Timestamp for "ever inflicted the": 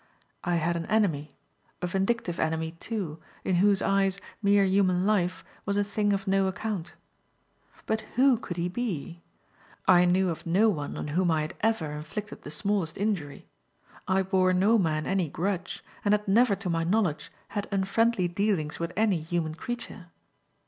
11.61-12.49